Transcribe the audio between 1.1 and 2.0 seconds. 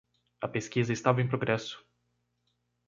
em progresso.